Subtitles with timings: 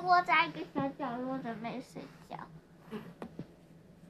[0.00, 2.36] 窝在一个小角落准备睡觉。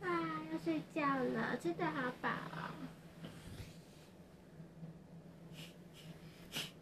[0.00, 2.70] 啊，要睡觉了，真的好饱哦。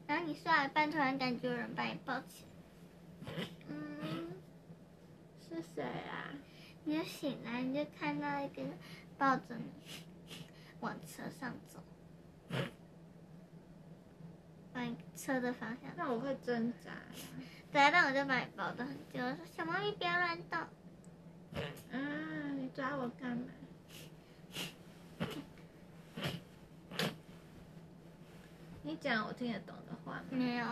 [0.06, 3.44] 然后你睡到一半，突然感觉有人把你抱起来。
[3.68, 4.32] 嗯，
[5.48, 6.28] 是谁啊？
[6.84, 8.76] 你就醒来，你就看到一个人
[9.16, 9.64] 抱着你
[10.80, 11.82] 往车上走，
[14.74, 15.90] 往车的方向。
[15.96, 16.90] 那我会挣扎。
[17.14, 20.58] 对啊，但我就把你抱得很紧，我说小猫咪不要乱动。
[21.90, 23.46] 嗯，你抓我干嘛？
[28.82, 30.24] 你讲我听得懂的话吗？
[30.30, 30.66] 没有。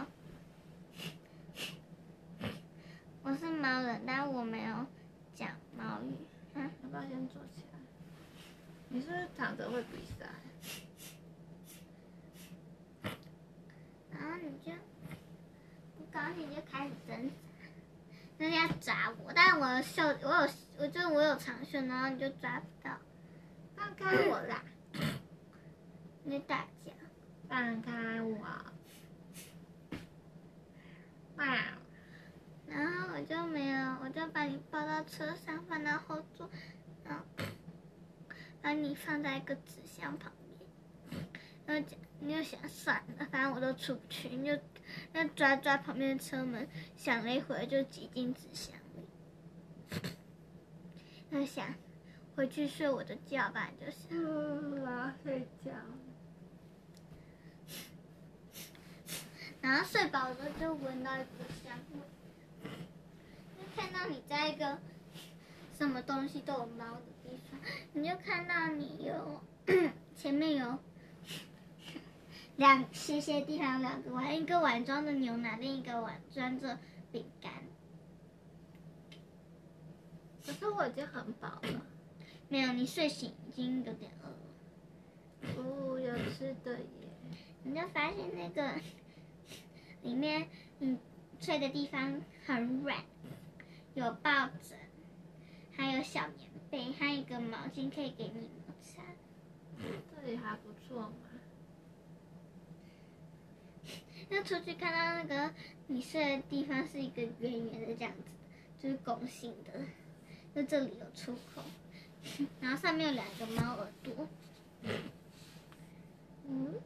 [3.23, 4.87] 我是猫人，但我没有
[5.35, 6.15] 讲猫语。
[6.55, 7.79] 嗯，要不要先坐起来？
[8.89, 10.27] 你是不是躺着会比赛？
[14.11, 14.73] 然后你就
[16.13, 17.35] 不高兴就开始挣扎，
[18.37, 22.99] 人家抓我，但是我有袖，我有，我就我有长袖，然后你就抓不到，
[23.75, 24.63] 放开我啦！
[26.25, 26.93] 你打架。
[27.49, 28.39] 放开我！
[31.37, 31.59] 哇！
[32.67, 36.49] 然后我就没有，我就把你抱到车上，放到后座，
[37.05, 37.25] 然后
[38.61, 40.31] 把你放在一个纸箱旁
[41.11, 41.27] 边。
[41.67, 44.57] 然后讲，你就想算了，反正我都出不去，你就
[45.13, 49.07] 那抓抓旁边的车门，想了一会儿就挤进纸箱里。
[51.31, 51.75] 他想
[52.35, 53.97] 回去睡我的觉吧，就是。
[54.11, 55.71] 嗯，我要睡觉。
[59.61, 62.71] 然后睡饱了就闻到一股香味，
[63.59, 64.79] 就看到你在一个
[65.79, 67.61] 什么东西都有猫的地方，
[67.93, 69.41] 你就看到你有
[70.17, 70.79] 前面有
[72.63, 76.79] 两斜斜地方有两个碗，一个碗装着牛奶，另一个碗装着
[77.11, 77.53] 饼干。
[80.47, 81.85] 可是我已经很饱了。
[82.49, 84.37] 没有，你睡醒已经有点饿了。
[85.57, 86.87] 哦，有吃的耶。
[87.65, 88.81] 你就发现那个。
[90.03, 90.97] 里面，嗯，
[91.41, 92.97] 睡的地方很软，
[93.95, 94.31] 有抱
[94.63, 94.79] 枕，
[95.73, 99.03] 还有小棉被，还有一个毛巾可以给你摩擦。
[100.15, 101.32] 这里还不错嘛。
[104.35, 105.53] 那出去看到那个
[105.89, 108.23] 你睡的地方是一个圆圆的这样子，
[108.83, 109.71] 就是拱形的，
[110.55, 111.61] 就这里有出口，
[112.59, 114.27] 然后上面有两个猫耳朵。
[116.49, 116.81] 嗯？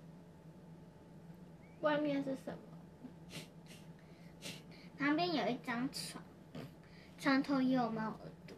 [1.82, 2.58] 外面是什么？
[4.98, 6.20] 旁边有一张床，
[7.16, 8.18] 床头也有猫耳
[8.48, 8.56] 朵。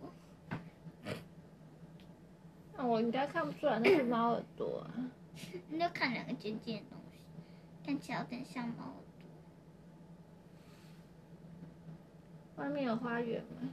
[2.74, 4.88] 那我应该看不出来那是猫耳朵啊。
[5.68, 6.96] 你就看两个尖尖的
[7.88, 8.92] 看起来有点像猫耳
[12.54, 12.62] 朵。
[12.62, 13.72] 外面有花园吗？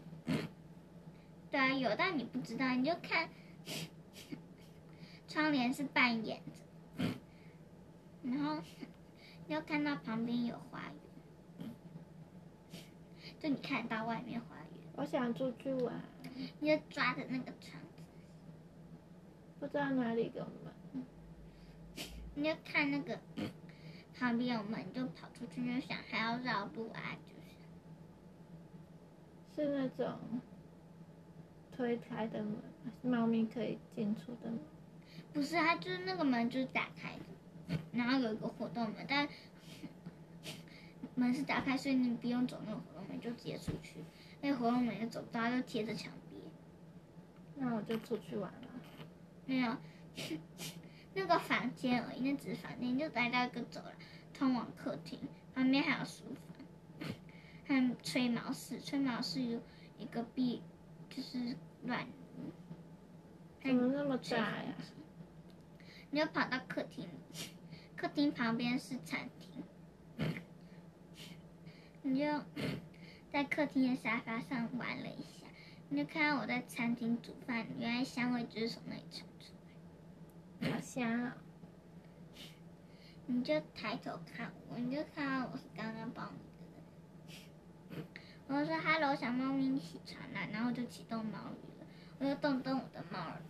[1.52, 3.30] 对啊，有，但你不知道，你就看
[5.28, 6.40] 窗帘是半掩
[6.98, 7.04] 着，
[8.24, 8.62] 然后
[9.48, 10.80] 你就看到旁边有花
[11.60, 11.72] 园。
[13.38, 16.02] 就你看到外面花园，我想出去玩，
[16.62, 18.02] 你就抓着那个窗子，
[19.60, 21.06] 不知道哪里有门，
[22.34, 23.20] 你就看那个
[24.18, 27.18] 旁边有门，就跑出去，你就想还要绕路啊，
[29.56, 30.18] 就是是那种
[31.76, 32.56] 推开的门，
[33.02, 34.60] 猫咪可以进出的门，
[35.34, 39.28] 不是，它就是那个门就是打开的，然后有一个活动门，但
[41.16, 42.82] 门是打开，所以你不用走那个。
[43.22, 44.04] 就直接出去，
[44.42, 46.38] 那个活动门也走不到，就贴着墙壁。
[47.56, 48.68] 那我就出去玩了。
[49.46, 49.76] 没有，
[51.16, 53.92] 那个房间而已，那只是房间，就来到一个走廊，
[54.34, 55.18] 通往客厅，
[55.56, 57.10] 旁边还有书房，
[57.66, 59.62] 还有吹毛室，吹毛室有
[59.98, 60.62] 一个壁，
[61.10, 62.06] 就是软。
[63.64, 64.76] 怎么那么大呀？
[66.12, 67.10] 你就跑到客厅，
[67.96, 69.64] 客厅旁边是餐厅，
[72.04, 72.44] 你就。
[73.32, 75.46] 在客厅的沙发上玩了一下，
[75.90, 79.55] 你就看到我在餐厅煮饭，原来香味就是从那里传出来，
[80.72, 81.38] 好香啊！
[83.28, 86.40] 你就抬头看我，你就看到我是刚刚抱你
[87.96, 88.06] 的人。
[88.48, 91.86] 我说：“Hello，小猫咪，你起床了。”然后就启动猫语了，
[92.20, 93.42] 我就动动我的猫耳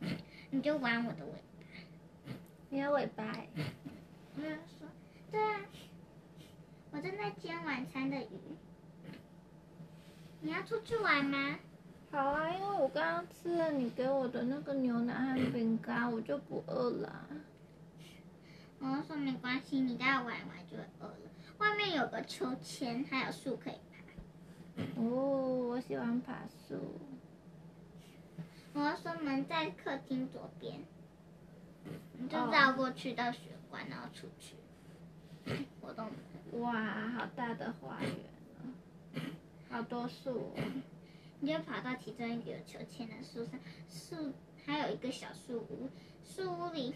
[0.00, 0.08] 朵，
[0.50, 2.32] 你就玩我的尾巴。
[2.68, 3.48] 你有尾巴欸？
[4.36, 4.88] 我就说
[5.30, 5.60] ：“对啊，
[6.90, 8.38] 我正在煎晚餐的鱼。”
[10.42, 11.58] 你要出去玩吗？
[12.16, 17.26] 好啊，因为我刚刚吃了你给我的那个牛奶和饼干，我就不饿了。
[18.78, 21.30] 我说没关系，你待会玩一玩就会饿了。
[21.58, 24.82] 外面有个秋千，还有树可以爬。
[24.98, 26.80] 哦，我喜欢爬树。
[28.72, 30.80] 我说门在客厅左边，
[32.14, 34.54] 你就绕过去到玄关，然后出去。
[35.82, 36.62] 活动门。
[36.62, 38.10] 哇，好大的花园
[38.56, 38.64] 啊，
[39.68, 40.62] 好多树哦。
[41.40, 44.32] 你就跑到其中一个有秋千的树上，树
[44.64, 45.90] 还有一个小树屋，
[46.24, 46.94] 树屋里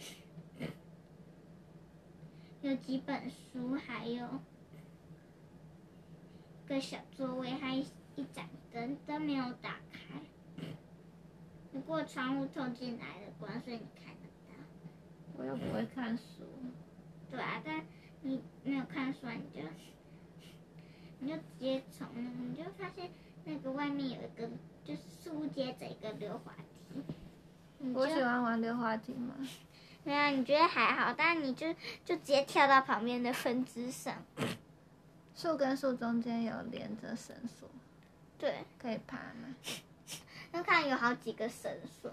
[2.62, 4.40] 有几本书，还有
[6.64, 7.86] 一个小座位，还一
[8.32, 10.22] 盏灯都没有打开。
[11.70, 14.54] 不过窗户透进来的光，所以你看得到。
[15.36, 16.44] 我又不会看书。
[17.30, 17.84] 对啊，但
[18.22, 19.68] 你没有看书，你就
[21.20, 22.08] 你就直接从，
[22.50, 23.10] 你就发现。
[23.50, 24.48] 那个外面有一个，
[24.84, 27.02] 就是树接着一个溜滑梯。
[27.92, 29.34] 我喜欢玩溜滑梯吗？
[30.04, 31.72] 没有，你觉得还好，但你就
[32.04, 34.14] 就直接跳到旁边的分支上。
[35.34, 37.68] 树跟树中间有连着绳索。
[38.38, 38.64] 对。
[38.78, 39.54] 可以爬吗？
[40.52, 41.70] 要看有好几个绳
[42.00, 42.12] 索，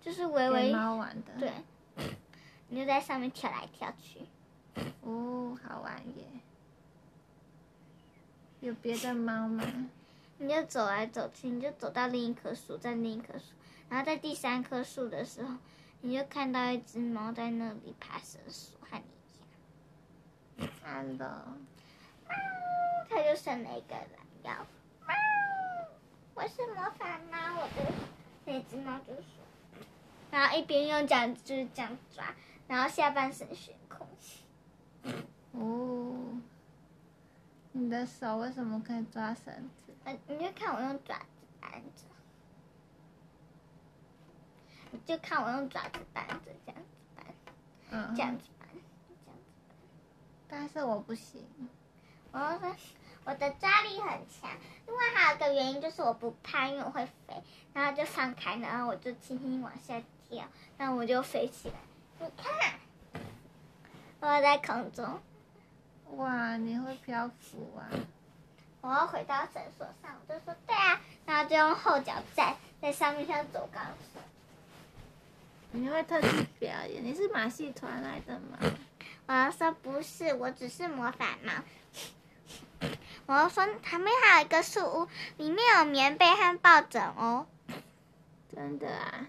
[0.00, 0.68] 就是微微。
[0.68, 1.32] 给猫玩的。
[1.38, 1.52] 对。
[2.68, 4.20] 你就在上面跳来跳去。
[5.00, 6.24] 哦，好玩耶！
[8.60, 9.64] 有别的猫吗？
[10.38, 13.54] 你就走来走去，你就走到另一棵树，在另一棵树，
[13.88, 15.56] 然后在第三棵树的时候，
[16.00, 19.04] 你就看到一只猫在那里爬绳索，和你
[20.58, 20.70] 一样。
[20.82, 21.26] 看到。
[21.26, 22.34] 猫，
[23.08, 24.08] 它就伸了一个懒
[24.42, 24.66] 腰。
[25.06, 25.16] 喵，
[26.34, 27.92] 我是魔法猫，我的
[28.44, 29.24] 那只猫就说，
[30.30, 32.34] 然后一边用脚就是这样抓，
[32.66, 34.06] 然后下半身悬空。
[35.52, 36.40] 哦，
[37.72, 39.52] 你的手为什么可以抓绳
[39.86, 39.91] 子？
[40.26, 41.24] 你就看我用爪子
[41.60, 42.04] 扳着，
[44.90, 47.24] 你就看我用爪子扳着，这样子扳，
[47.90, 49.34] 嗯，这样子扳，这样子扳。
[50.48, 51.46] 但是我不行，
[52.32, 52.76] 我说
[53.24, 54.50] 我的抓力很强，
[54.86, 60.44] 另外还有一个原因就是我不怕，因为我会飞，然后就放开，然后我就轻轻往下跳，
[60.76, 61.74] 然后我就飞起来。
[62.18, 62.78] 你看，
[64.20, 65.20] 我在空中。
[66.16, 67.88] 哇，你会漂浮啊！
[68.82, 73.80] 我要回到绳索上，我就说对啊，然后就用后脚站在上面像走钢
[74.12, 74.20] 索。
[75.70, 77.02] 你会特技表演？
[77.04, 78.58] 你是马戏团来的吗？
[79.26, 81.52] 我要说不是，我只是魔法猫。
[83.26, 87.46] 我要说旁边还有一个树屋，里面有棉被和抱枕哦。
[88.52, 89.28] 真的啊？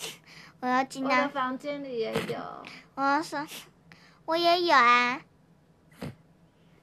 [0.60, 1.28] 我要进到。
[1.28, 2.38] 房间里也有。
[2.96, 3.46] 我要说，
[4.24, 5.20] 我也有啊。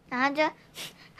[0.09, 0.47] 然后就。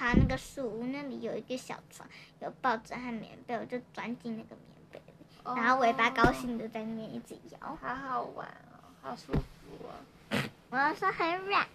[0.02, 2.10] 他那个树屋那里有一个小床，
[2.40, 5.14] 有抱枕和棉被，我就钻进那个棉被里
[5.44, 9.40] ，oh, 然后尾巴高兴的在那边一直摇，好好玩哦，好舒服
[9.84, 10.40] 哦。
[10.72, 11.68] 我要说很软，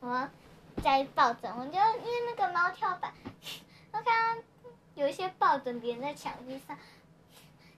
[0.00, 0.26] 我
[0.82, 3.12] 在抱枕，我就因为那个猫跳板，
[3.92, 4.42] 我看到
[4.94, 6.78] 有一些抱枕连在墙壁上，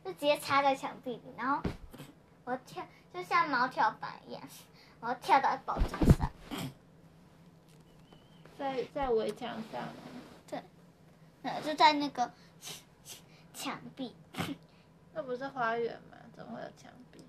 [0.05, 1.60] 就直接插在墙壁里，然后
[2.44, 4.43] 我跳就像猫跳板一样，
[5.00, 6.31] 我跳到抱枕上。
[8.94, 9.88] 在在围墙上，
[10.49, 10.62] 对，
[11.43, 12.31] 呃，就在那个
[13.55, 14.14] 墙壁。
[15.14, 16.17] 那不是花园吗？
[16.34, 17.23] 怎么会有墙壁？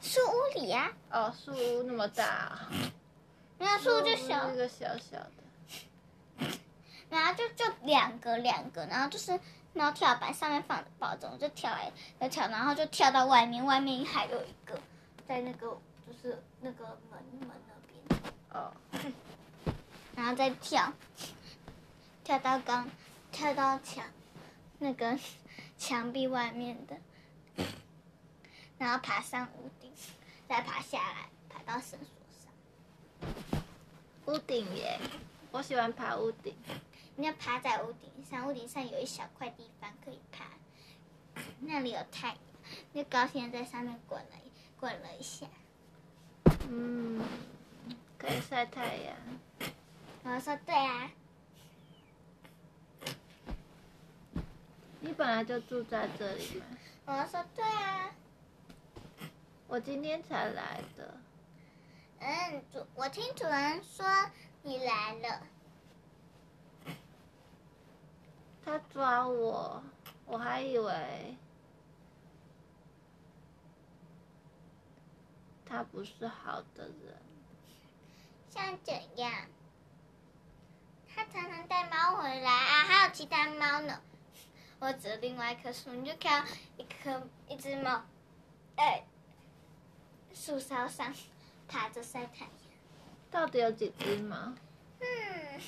[0.00, 1.24] 树屋里呀、啊。
[1.24, 2.70] 哦，树屋那么大、啊。
[3.58, 4.50] 那树屋就小。
[4.50, 6.46] 一个小小的。
[7.10, 9.38] 然后就就两个两个，然后就是
[9.74, 14.80] 猫跳板上面放的抱枕，就跳来就跳，然后就跳到外面，外面还有一个，
[15.28, 18.22] 在那个就是那个门门那边。
[18.52, 18.72] 哦。
[20.14, 20.92] 然后再跳，
[22.22, 22.88] 跳到刚，
[23.30, 24.04] 跳到墙，
[24.78, 25.18] 那个
[25.78, 26.96] 墙壁外面的，
[28.78, 29.90] 然后爬上屋顶，
[30.46, 32.08] 再爬下来，爬到绳索
[32.42, 33.62] 上。
[34.26, 35.00] 屋顶耶，
[35.50, 36.54] 我喜欢爬屋顶。
[37.16, 40.44] 你要爬在屋顶上，屋顶上有一小块地方可以爬，
[41.60, 42.38] 那里有太阳，
[42.92, 44.30] 你高兴的在上面滚了
[44.78, 45.46] 滚了一下。
[46.68, 47.22] 嗯，
[48.18, 49.16] 可以晒太阳。
[50.24, 51.10] 我说对啊，
[55.00, 56.64] 你本来就住在这里吗？
[57.06, 58.14] 我说对啊，
[59.66, 61.14] 我今天才来的。
[62.20, 64.06] 嗯，主，我听主人说
[64.62, 65.46] 你来了。
[68.64, 69.82] 他抓我，
[70.24, 71.36] 我还以为
[75.66, 77.20] 他不是好的人。
[78.48, 79.32] 像怎样？
[81.14, 84.00] 他常常带猫回来啊，还有其他猫呢。
[84.78, 88.02] 我指另外一棵树，你就看到一棵一只猫，
[88.76, 89.04] 哎，
[90.34, 91.14] 树梢上
[91.68, 92.50] 爬着晒太阳。
[93.30, 94.52] 到底有几只猫？
[95.00, 95.60] 嗯，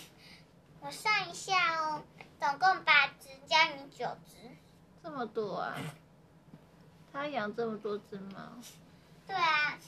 [0.80, 2.02] 我算一下哦，
[2.40, 4.50] 总共八只，加你九只。
[5.02, 5.76] 这么多啊！
[7.12, 8.40] 他养这么多只猫？
[9.26, 9.78] 对啊。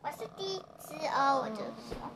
[0.00, 2.10] 我是第一只哦，我就说。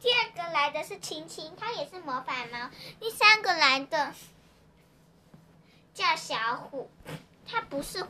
[0.00, 2.70] 第二个来的是晴晴，它也是魔法猫。
[3.00, 4.14] 第三个来的
[5.92, 6.88] 叫小虎，
[7.46, 8.06] 它不是，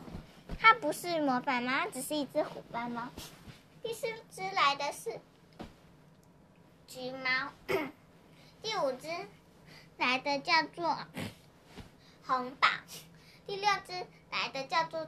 [0.59, 3.09] 它不是魔法猫，它只是一只虎斑猫。
[3.81, 5.19] 第四只来的是
[6.87, 7.51] 橘猫，
[8.61, 9.07] 第五只
[9.97, 10.97] 来的叫做
[12.25, 12.67] 红宝，
[13.47, 15.07] 第六只来的叫做。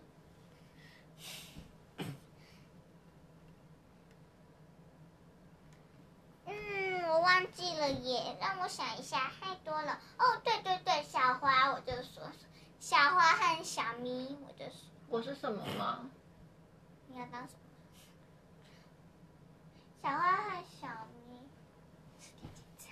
[6.45, 9.99] 嗯，我忘记了耶，让我想一下，太多了。
[10.17, 12.31] 哦，对对对，小花，我就说
[12.79, 14.75] 小花和小咪，我就说。
[15.07, 16.09] 我是什么吗？
[17.07, 17.59] 你要当什么？
[20.01, 20.87] 小花和小
[21.27, 21.39] 咪。
[22.19, 22.87] 第几只？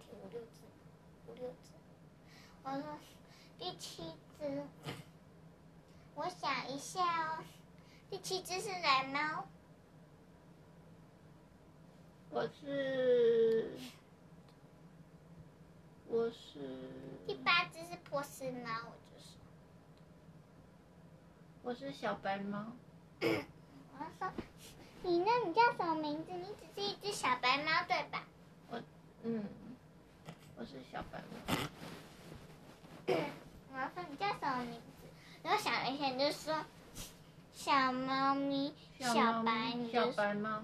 [0.00, 0.62] 第五六只，
[1.28, 1.70] 五六只。
[2.62, 2.98] 我说
[3.58, 4.64] 第七只。
[6.14, 7.44] 我想一下哦，
[8.10, 9.46] 第七只是蓝猫。
[12.32, 13.72] 我是，
[16.06, 16.60] 我是。
[17.26, 19.26] 第八只是波斯猫，我就是。
[21.62, 22.66] 我是小白猫。
[23.20, 24.32] 我要说，
[25.02, 25.26] 你呢？
[25.44, 26.30] 你叫什么名字？
[26.32, 28.24] 你只是一只小白猫，对吧？
[28.68, 28.80] 我，
[29.24, 29.44] 嗯，
[30.56, 31.56] 我是小白猫。
[33.72, 35.08] 我要说，你叫什么名字？
[35.42, 36.64] 然后想了一下，你就说，
[37.52, 40.62] 小猫咪，小白，你就小白猫。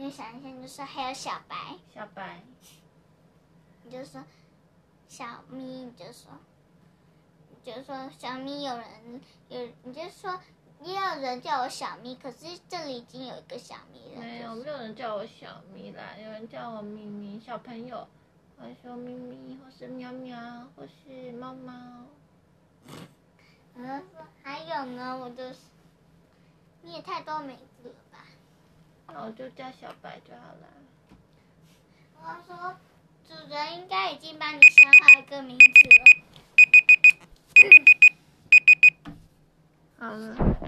[0.00, 2.40] 你想一下，你就说还有小白，小白，
[3.84, 4.24] 你就说
[5.06, 6.32] 小咪，你就说，
[7.50, 10.40] 你就说小咪有人有，你就说
[10.80, 14.22] 也有人叫我小咪，可是这里已经有一个小咪了。
[14.22, 18.08] 没有，没有人叫我小咪啦，有人叫我咪咪，小朋友，
[18.58, 21.74] 或是说咪咪，或是喵喵，或是猫猫。
[23.74, 24.02] 嗯，
[24.42, 25.58] 还有呢，我就是，
[26.80, 27.58] 你也太多名
[29.12, 30.68] 那我就叫小白就好了。
[32.22, 32.76] 我说，
[33.26, 35.64] 主人应该已经帮你想好一个名字
[35.98, 36.04] 了。
[39.98, 40.59] 好了。